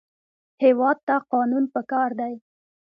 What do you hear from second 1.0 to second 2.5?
ته قانون پکار دی